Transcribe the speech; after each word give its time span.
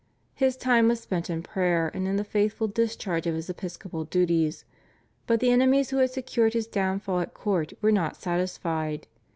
His 0.33 0.57
time 0.57 0.87
was 0.87 0.99
spent 0.99 1.29
in 1.29 1.43
prayer 1.43 1.91
and 1.93 2.07
in 2.07 2.15
the 2.15 2.23
faithful 2.23 2.67
discharge 2.67 3.27
of 3.27 3.35
his 3.35 3.51
episcopal 3.51 4.03
duties, 4.05 4.65
but 5.27 5.39
the 5.41 5.51
enemies 5.51 5.91
who 5.91 5.97
had 5.97 6.09
secured 6.09 6.53
his 6.53 6.65
downfall 6.65 7.19
at 7.19 7.35
court 7.35 7.73
were 7.83 7.91
not 7.91 8.15
satisfied. 8.17 9.05